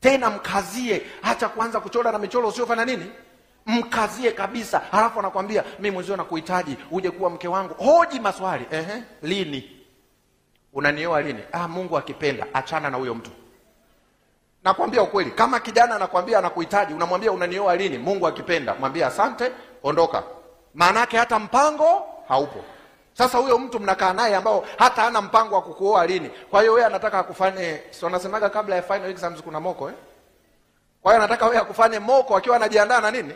Tena 0.00 0.30
mkazie 0.30 1.02
Hacha 1.22 1.48
kuanza 1.48 1.80
kuchora 1.80 2.12
na 2.12 2.18
michoro 2.18 2.48
usiofanya 2.48 2.84
nini? 2.84 3.06
Mkazie 3.66 4.32
kabisa. 4.32 4.78
Halafu 4.90 5.18
anakwambia 5.18 5.64
mi 5.78 5.90
mwenzio 5.90 6.16
nakuhitaji 6.16 6.76
uje 6.90 7.10
kuwa 7.10 7.30
mke 7.30 7.48
wangu. 7.48 7.74
Hoji 7.74 8.20
maswali. 8.20 8.66
Ehe, 8.70 9.02
lini? 9.22 9.76
Unanioa 10.72 11.22
lini? 11.22 11.40
Ah, 11.52 11.68
mungu 11.68 11.98
akipenda 11.98 12.46
achana 12.54 12.90
na 12.90 12.96
huyo 12.96 13.14
mtu. 13.14 13.30
Nakwambia 14.64 15.02
ukweli 15.02 15.30
kama 15.30 15.60
kijana 15.60 15.96
anakwambia 15.96 16.38
anakuhitaji 16.38 16.94
unamwambia 16.94 17.32
unanioa 17.32 17.76
lini? 17.76 17.98
Mungu 17.98 18.26
akipenda 18.26 18.74
mwambie 18.74 19.04
asante 19.04 19.52
ondoka. 19.82 20.22
Maana 20.74 21.00
hata 21.10 21.38
mpango 21.38 22.02
haupo 22.28 22.64
sasa 23.12 23.38
huyo 23.38 23.58
mtu 23.58 23.80
mnakaa 23.80 24.12
naye 24.12 24.36
ambao 24.36 24.66
hata 24.78 25.02
hana 25.02 25.20
mpango 25.22 25.54
wa 25.54 25.62
kukuoa 25.62 26.06
lini. 26.06 26.30
Kwa 26.50 26.60
hiyo 26.60 26.72
wewe 26.72 26.86
anataka 26.86 27.18
akufanye 27.18 27.80
si 27.90 28.04
wanasemaga 28.04 28.48
kabla 28.50 28.76
ya 28.76 28.82
final 28.82 29.10
exams 29.10 29.42
kuna 29.42 29.60
moko 29.60 29.88
eh? 29.88 29.94
kwa 31.02 31.12
hiyo 31.12 31.24
anataka 31.24 31.46
wewe 31.46 31.58
akufanye 31.58 31.98
moko 31.98 32.36
akiwa 32.36 32.56
anajiandaa 32.56 33.00
na 33.00 33.10
nini? 33.10 33.34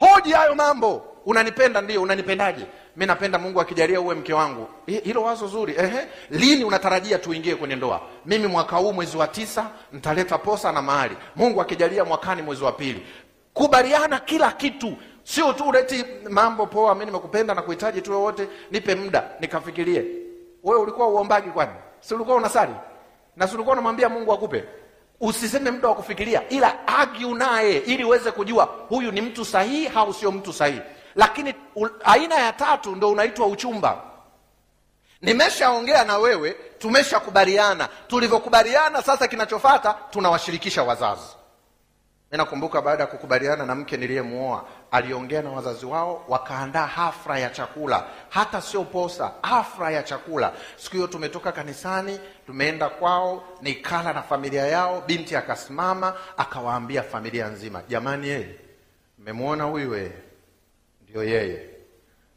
Hoji 0.00 0.32
hayo 0.32 0.54
mambo. 0.54 1.02
Unanipenda 1.26 1.80
ndio 1.80 2.02
unanipendaje? 2.02 2.66
Mimi 2.96 3.06
napenda 3.06 3.38
mungu 3.38 3.60
akijalia 3.60 4.00
uwe 4.00 4.14
mke 4.14 4.32
wangu. 4.34 4.68
Hilo 4.86 5.22
wazo 5.22 5.46
zuri. 5.46 5.74
Ehe. 5.78 6.06
lini 6.30 6.64
unatarajia 6.64 7.18
tuingie 7.18 7.54
kwenye 7.54 7.76
ndoa? 7.76 8.00
Mimi 8.26 8.46
mwaka 8.46 8.76
huu 8.76 8.92
mwezi 8.92 9.16
wa 9.16 9.28
tisa 9.28 9.66
ntaleta 9.92 10.38
posa 10.38 10.72
na 10.72 10.82
mahali. 10.82 11.16
Mungu 11.36 11.60
akijalia 11.60 12.04
mwakani 12.04 12.42
mwezi 12.42 12.64
wa 12.64 12.72
pili. 12.72 13.06
Kubaliana 13.54 14.18
kila 14.20 14.52
kitu 14.52 14.96
sio 15.28 15.52
tu 15.52 15.64
uleti 15.68 16.04
mambo 16.30 16.66
poa 16.66 16.94
mimi 16.94 17.06
nimekupenda 17.06 17.54
na 17.54 17.62
kuhitaji 17.62 18.02
tu 18.02 18.22
wote 18.22 18.48
nipe 18.70 18.94
muda 18.94 19.30
nikafikirie. 19.40 20.04
Wewe 20.64 20.80
ulikuwa 20.80 21.08
uombaji 21.08 21.50
kwani? 21.50 21.72
Si 22.00 22.14
ulikuwa 22.14 22.36
unasali? 22.36 22.72
Na 23.36 23.48
si 23.48 23.54
ulikuwa 23.54 23.72
unamwambia 23.72 24.08
mungu 24.08 24.32
akupe? 24.32 24.64
Usiseme 25.20 25.70
muda 25.70 25.88
wa 25.88 25.94
kufikiria 25.94 26.48
ila 26.48 26.86
argue 26.88 27.32
naye 27.34 27.78
ili 27.78 28.04
uweze 28.04 28.30
kujua 28.30 28.64
huyu 28.88 29.12
ni 29.12 29.20
mtu 29.20 29.44
sahihi 29.44 29.88
au 29.94 30.14
sio 30.14 30.32
mtu 30.32 30.52
sahihi. 30.52 30.80
Lakini 31.14 31.54
u, 31.76 31.88
aina 32.04 32.34
ya 32.34 32.52
tatu 32.52 32.96
ndo 32.96 33.10
unaitwa 33.10 33.46
uchumba. 33.46 34.02
Nimeshaongea 35.22 36.04
na 36.04 36.18
wewe 36.18 36.50
tumeshakubaliana. 36.78 37.88
Tulivyokubaliana 38.06 39.02
sasa 39.02 39.28
kinachofata 39.28 39.94
tunawashirikisha 40.10 40.82
wazazi 40.82 41.37
mi 42.32 42.38
nakumbuka 42.38 42.82
baada 42.82 43.02
ya 43.02 43.06
kukubaliana 43.06 43.66
na 43.66 43.74
mke 43.74 43.96
niliyemuoa 43.96 44.64
aliongea 44.90 45.42
na 45.42 45.50
wazazi 45.50 45.86
wao 45.86 46.24
wakaandaa 46.28 46.86
hafla 46.86 47.38
ya 47.38 47.50
chakula. 47.50 48.04
Hata 48.28 48.60
sio 48.60 48.84
posa 48.84 49.32
hafra 49.42 49.90
ya 49.90 50.02
chakula. 50.02 50.52
Siku 50.76 50.94
hiyo 50.96 51.06
tumetoka 51.06 51.52
kanisani 51.52 52.20
tumeenda 52.46 52.88
kwao 52.88 53.44
nikala 53.62 54.12
na 54.12 54.22
familia 54.22 54.66
yao 54.66 55.02
binti 55.06 55.36
akasimama 55.36 56.14
akawaambia 56.36 57.02
familia 57.02 57.48
nzima 57.48 57.82
jamani 57.88 58.28
yeye 58.28 58.54
mmemwona 59.18 59.64
huyu 59.64 59.94
yeye 59.94 60.12
ndio 61.02 61.24
yeye. 61.24 61.70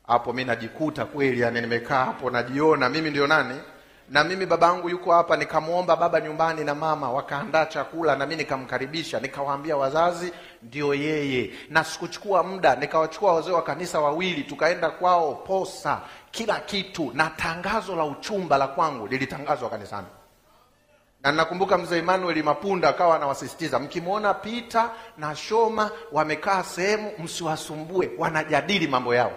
Hapo 0.08 0.34
mi 0.34 0.46
najikuta 0.46 1.06
kweli 1.06 1.42
yani 1.42 1.62
nimekaa 1.62 2.06
hapo 2.06 2.30
najiona 2.30 2.90
mimi 2.90 3.10
ndio 3.10 3.28
nani 3.28 3.60
na 4.12 4.24
mimi 4.24 4.46
babangu 4.46 4.90
yuko 4.90 5.12
hapa 5.14 5.38
nikamwomba 5.38 5.96
baba 5.96 6.22
nyumbani 6.22 6.64
na 6.64 6.76
mama 6.76 7.12
wakaandaa 7.12 7.66
chakula 7.66 8.16
na 8.16 8.26
mi 8.26 8.36
nikamkaribisha. 8.36 9.20
Nikawaambia 9.20 9.78
wazazi 9.78 10.34
ndio 10.64 10.94
yeye. 10.94 11.52
Na 11.70 11.84
sikuchukua 11.84 12.44
muda 12.44 12.76
nikawachukua 12.76 13.34
wazee 13.34 13.52
wa 13.52 13.62
kanisa 13.64 14.00
wawili 14.00 14.44
tukaenda 14.44 14.90
kwao 14.90 15.36
posa 15.36 16.02
kila 16.32 16.60
kitu. 16.60 17.12
Na 17.14 17.30
tangazo 17.30 17.96
la 17.96 18.04
uchumba 18.06 18.58
la 18.58 18.68
kwangu 18.68 19.08
lilitangazwa 19.08 19.70
kanisani. 19.70 20.08
Na 21.24 21.32
nakumbuka 21.32 21.78
mzee 21.78 21.98
Emmanuel 22.00 22.44
Mapunda 22.44 22.90
akawa 22.90 23.16
anawasisitiza 23.16 23.80
mkimwona 23.80 24.34
Pita 24.34 24.90
na 25.18 25.36
Shoma 25.36 25.92
wamekaa 26.12 26.64
sehemu 26.64 27.12
msiwasumbue 27.20 28.12
wanajadili 28.18 28.88
mambo 28.88 29.16
yao. 29.16 29.32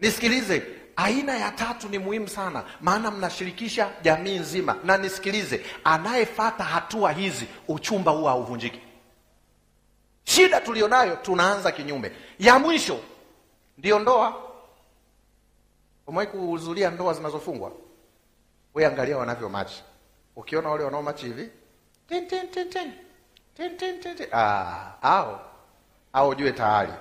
Nisikilize 0.00 0.62
aina 0.96 1.38
ya 1.38 1.50
tatu 1.50 1.88
ni 1.88 1.98
muhimu 1.98 2.28
sana 2.28 2.64
maana 2.80 3.10
mnashirikisha 3.10 3.90
jamii 4.02 4.38
nzima. 4.38 4.76
Na 4.84 4.96
nisikilize 4.98 5.66
anayefata 5.84 6.64
hatua 6.64 7.12
hizi 7.12 7.46
uchumba 7.68 8.10
huwa 8.12 8.30
hauvunjiki. 8.30 8.80
Shida 10.24 10.60
tulionayo 10.60 11.16
tunaanza 11.16 11.72
kinyume. 11.72 12.12
Ya 12.38 12.58
mwisho 12.58 13.00
ndiyo 13.78 13.98
ndoa. 13.98 14.42
Umewahi 16.06 16.30
kuhudhuria 16.30 16.90
ndoa 16.90 17.14
zinazofungwa? 17.14 17.72
We 18.74 18.86
angalia 18.86 19.18
wanavyo 19.18 19.48
machi. 19.48 19.82
Ukiona 20.36 20.68
wale 20.68 20.84
wanao 20.84 21.02
machi 21.02 21.26
hivi 21.26 21.48
ten 22.08 22.28
ten 22.28 22.48
ten 22.50 22.70
ten 22.70 22.92
ten 23.56 23.76
ten 23.76 24.00
ten 24.00 24.16
ten, 24.16 24.28
Ah, 24.32 24.92
au 25.02 25.38
au 26.12 26.34
jue 26.34 26.52
tayari 26.52 26.92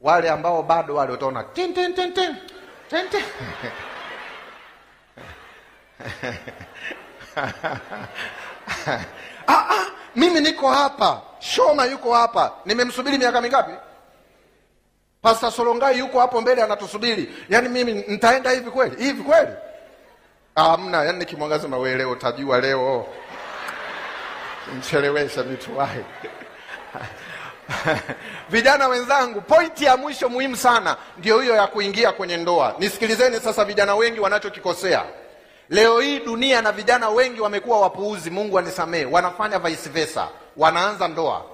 wale 0.00 0.30
ambao 0.30 0.62
bado 0.62 0.94
wale 0.94 1.12
utaona 1.12 1.44
tin, 1.44 1.74
tin, 1.74 1.94
tin, 1.94 2.12
tin. 2.14 2.36
Tin, 2.88 3.08
tin. 3.10 3.22
ah, 9.46 9.66
ah, 9.70 9.86
mimi 10.16 10.40
niko 10.40 10.68
hapa. 10.68 11.22
Shoma 11.38 11.84
yuko 11.86 12.14
hapa. 12.14 12.52
Nimemsubiri 12.64 13.18
miaka 13.18 13.40
mingapi? 13.40 13.72
Pasta 15.22 15.50
solongai 15.50 15.98
yuko 15.98 16.20
hapo 16.20 16.40
mbele 16.40 16.62
anatusubiri. 16.62 17.34
Yaani 17.48 17.68
mimi 17.68 17.92
nitaenda 17.92 18.50
hivi 18.50 18.70
kweli? 18.70 19.04
Hivi 19.04 19.22
kweli? 19.22 19.52
Amna 20.54 21.04
yaani 21.04 21.18
nikimwangaza 21.18 21.68
mawe 21.68 21.94
leo 21.96 22.10
utajua 22.10 22.60
leo. 22.60 23.06
Mchelewesha 24.78 25.42
mituwahi 25.42 26.04
vijana 28.50 28.88
wenzangu 28.88 29.40
pointi 29.40 29.84
ya 29.84 29.96
mwisho 29.96 30.28
muhimu 30.28 30.56
sana 30.56 30.96
ndio 31.18 31.40
hiyo 31.40 31.54
ya 31.54 31.66
kuingia 31.66 32.12
kwenye 32.12 32.36
ndoa. 32.36 32.74
Nisikilizeni 32.78 33.40
sasa 33.40 33.64
vijana 33.64 33.94
wengi 33.94 34.20
wanachokikosea. 34.20 35.04
Leo 35.68 36.00
hii 36.00 36.18
dunia 36.20 36.62
na 36.62 36.72
vijana 36.72 37.08
wengi 37.08 37.40
wamekuwa 37.40 37.80
wapuuzi 37.80 38.30
mungu 38.30 38.58
anisamee 38.58 39.04
wanafanya 39.04 39.58
vice 39.58 39.88
versa. 39.90 40.28
Wanaanza 40.56 41.08
ndoa. 41.08 41.44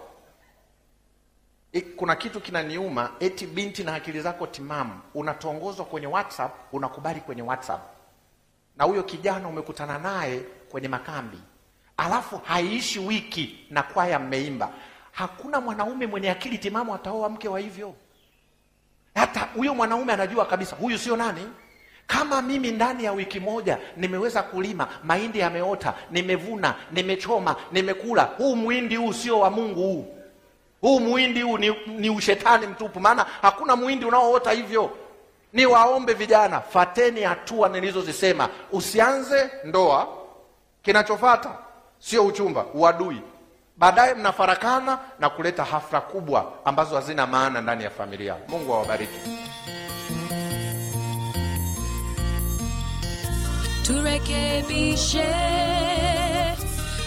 Kuna 1.97 2.17
kitu 2.17 2.41
kinaniuma 2.41 3.11
eti 3.21 3.47
binti 3.47 3.85
na 3.85 3.95
akili 3.95 4.21
zako 4.21 4.47
timamu 4.47 5.01
unatongozwa 5.15 5.85
kwenye 5.85 6.07
whatsapp 6.07 6.53
unakubali 6.73 7.21
kwenye 7.21 7.43
whatsapp. 7.43 7.81
Na 8.77 8.85
huyo 8.85 9.03
kijana 9.03 9.49
umekutana 9.49 9.99
naye 9.99 10.41
kwenye 10.71 10.89
makambi. 10.89 11.39
Alafu 11.97 12.41
haiishi 12.45 12.99
wiki 12.99 13.67
na 13.71 13.83
kwaya 13.83 14.19
mmeimba 14.19 14.71
hakuna 15.17 15.61
mwanaume 15.61 16.07
mwenye 16.07 16.31
akili 16.31 16.59
timamu 16.59 16.95
ataoa 16.95 17.29
mke 17.29 17.49
wa 17.49 17.61
hivyo. 17.61 17.95
Hata 19.15 19.41
huyo 19.41 19.75
mwanaume 19.75 20.13
anajua 20.13 20.45
kabisa 20.47 20.77
huyu 20.77 20.99
sio 20.99 21.17
nani. 21.17 21.49
Kama 22.07 22.43
mimi 22.43 22.71
ndani 22.73 23.05
ya 23.05 23.13
wiki 23.13 23.41
moja 23.41 23.79
nimeweza 23.97 24.43
kulima 24.43 24.89
mahindi 25.05 25.39
yameota 25.39 25.95
nimevuna 26.11 26.75
nimechoma 26.93 27.57
nimekula 27.73 28.23
huu 28.23 28.57
mwindi 28.57 28.97
huu 28.97 29.13
sio 29.13 29.41
wa 29.41 29.51
mungu 29.51 29.81
huu. 29.83 30.07
Huu 30.81 31.01
mwindi 31.01 31.43
huu 31.43 31.59
ni, 31.59 31.75
ni 31.87 32.11
ushetani 32.11 32.67
mtupu 32.67 33.01
maana 33.01 33.27
hakuna 33.43 33.77
mwindi 33.77 34.05
unaoota 34.07 34.51
hivyo. 34.53 34.91
Ni 35.53 35.67
waombe 35.67 36.13
vijana 36.15 36.61
fateni 36.61 37.23
hatua 37.23 37.69
nilizozisema. 37.69 38.49
Usianze 38.73 39.51
ndoa. 39.65 40.09
Kinachofata 40.83 41.59
sio 41.99 42.27
uchumba 42.27 42.65
uadui 42.75 43.21
baadaye 43.77 44.15
mnafarakana 44.15 44.99
na 45.19 45.31
kuleta 45.31 45.65
hafla 45.65 46.01
kubwa 46.01 46.53
ambazo 46.65 46.95
hazina 46.97 47.27
maana 47.27 47.61
ndani 47.61 47.85
ya 47.85 47.91
familia. 47.91 48.37
Mungu 48.49 48.75
awabariki. 48.75 49.19
Turekebishe 53.83 55.35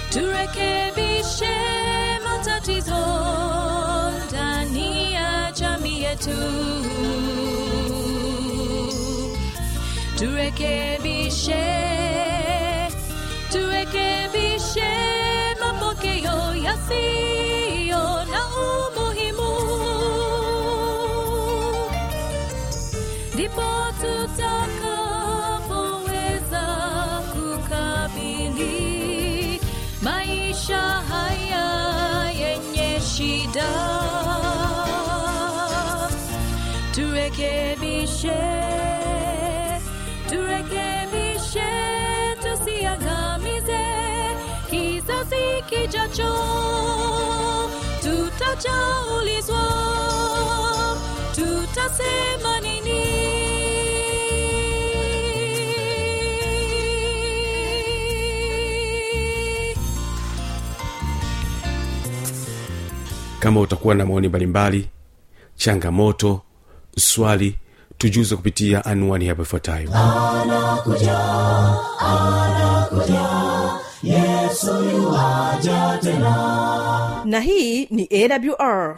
turekebishe 0.10 1.58
matatizo 2.24 2.96
ndani 4.30 5.14
ya 5.14 5.52
jamii 5.52 6.02
yetu. 6.04 6.38
Turekebishe 10.18 11.89
yasiyo 16.90 18.04
na 18.32 18.42
umuhimu. 18.66 19.54
Ndipo 23.34 23.68
tutakapoweza 24.02 26.66
kukabili 27.34 28.78
maisha 30.02 30.82
haya 30.82 31.66
yenye 32.32 33.00
shida. 33.02 33.70
Turekebishe 36.96 38.38
kijacho 45.70 46.34
tutachaulizwa 48.02 49.64
tutasema 51.36 52.60
nini? 52.62 53.30
Kama 63.40 63.60
utakuwa 63.60 63.96
na 63.96 64.06
maoni 64.06 64.28
mbalimbali 64.28 64.90
changamoto 65.56 66.42
swali 66.98 67.58
tujuze 67.98 68.36
kupitia 68.36 68.86
anwani 68.86 69.28
hapo 69.28 69.42
ifuatayo 69.42 69.90
na 77.26 77.40
hii 77.40 77.88
ni 77.92 78.08
awr 78.12 78.98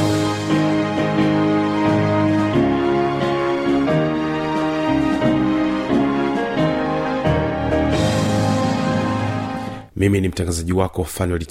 mimi 10.01 10.21
ni 10.21 10.27
mtangazaji 10.27 10.73
wako 10.73 11.03
fanuel 11.03 11.45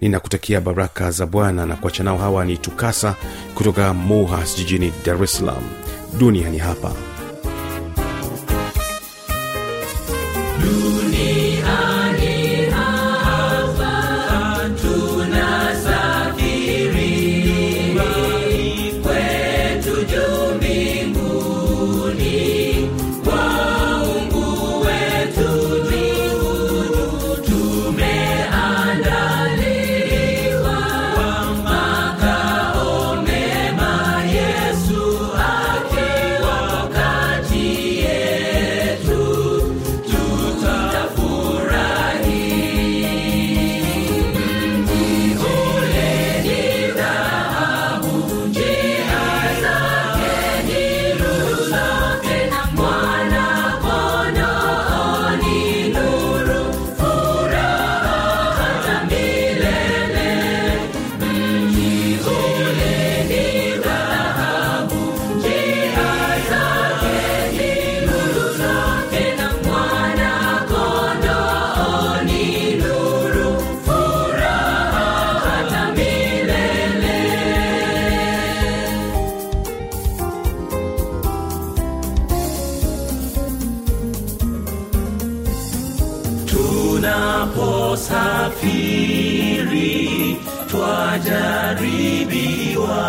ninakutakia 0.00 0.60
baraka 0.60 1.10
za 1.10 1.26
bwana 1.26 1.66
na 1.66 1.76
kuacha 1.76 2.04
nao 2.04 2.18
hawa 2.18 2.44
ni 2.44 2.56
tukasa 2.56 3.14
kutoka 3.54 3.94
mohas 3.94 4.56
jijini 4.56 4.92
dar 5.06 5.22
es 5.24 5.32
salaam. 5.32 5.62
Duniani 6.18 6.58
hapa 6.58 6.92
tunaposafiri 87.90 90.36
twajaribiwa. 90.70 93.02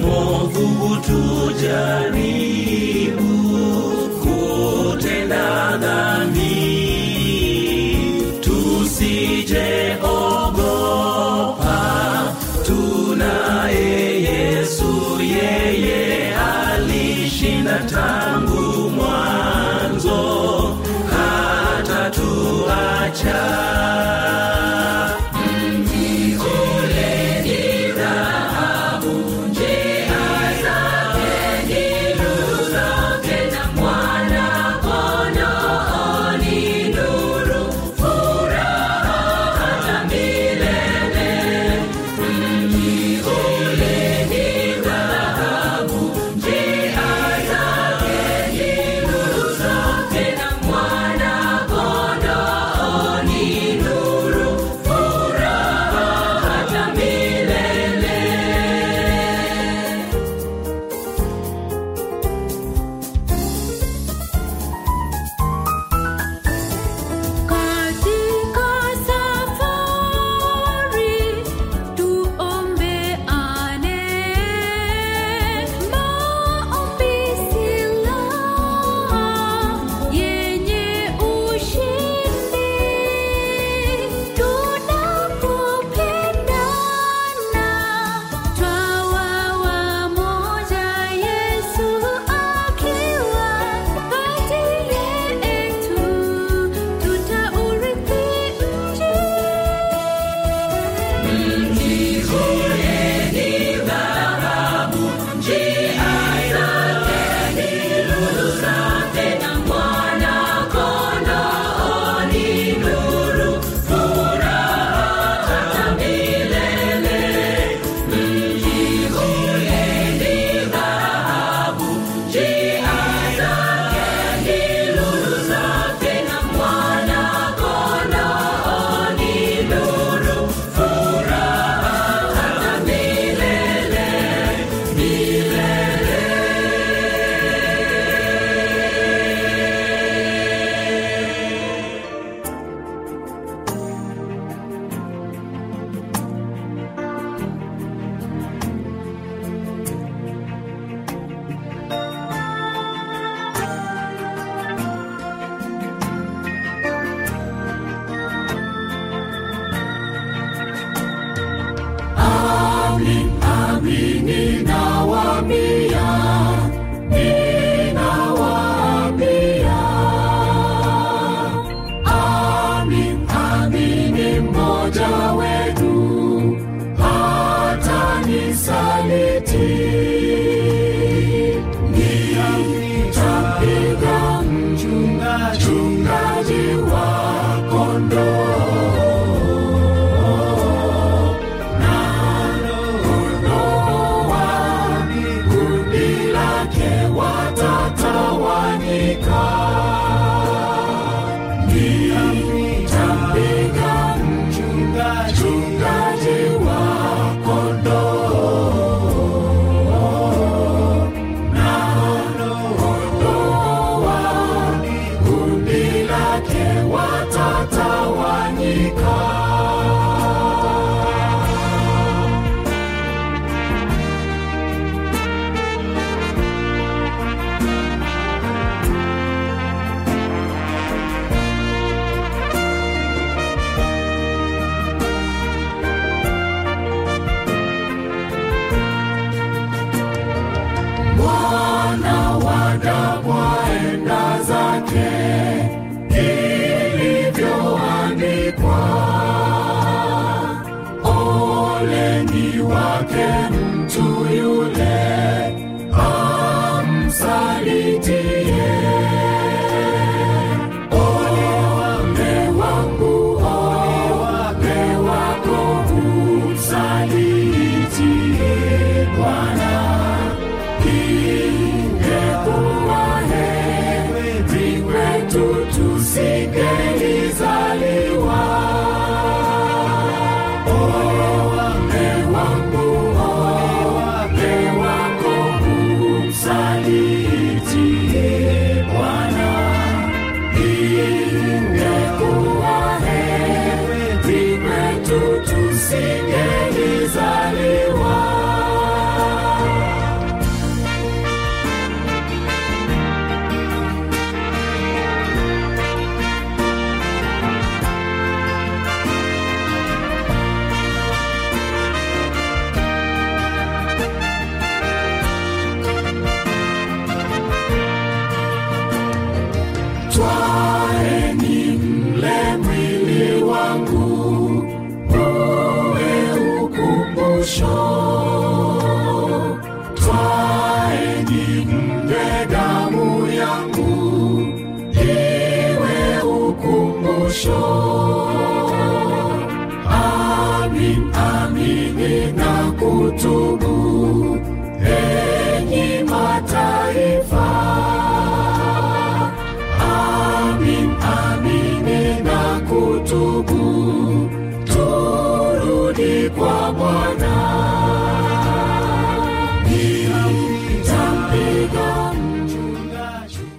Mwovu 0.00 0.96
tujaribu 1.06 2.47